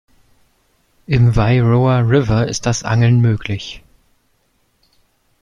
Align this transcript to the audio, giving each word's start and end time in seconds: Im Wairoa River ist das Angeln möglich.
Im 1.05 1.35
Wairoa 1.35 1.99
River 1.99 2.47
ist 2.47 2.65
das 2.65 2.81
Angeln 2.83 3.21
möglich. 3.21 3.83